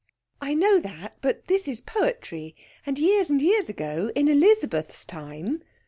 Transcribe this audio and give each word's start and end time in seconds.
'I 0.41 0.55
know 0.55 0.79
that; 0.79 1.17
but 1.21 1.45
this 1.45 1.67
is 1.67 1.79
poetry, 1.79 2.55
and 2.87 2.97
years 2.97 3.29
and 3.29 3.39
years 3.39 3.69
ago, 3.69 4.09
in 4.15 4.27
Elizabeth's 4.27 5.05
time.' 5.05 5.61